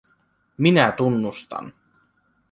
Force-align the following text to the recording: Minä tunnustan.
Minä 0.57 0.91
tunnustan. 0.91 1.73